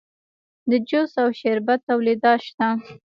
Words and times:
د 0.69 0.71
جوس 0.89 1.11
او 1.23 1.29
شربت 1.39 1.79
تولیدات 1.89 2.39
شته 2.47 2.67